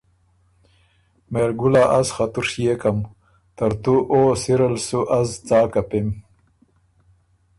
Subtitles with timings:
[1.31, 2.97] ”مهرګلا از خه تُو ڒیېکم،
[3.55, 6.07] ترتُو او سِرل سُو از څا کپِم؟“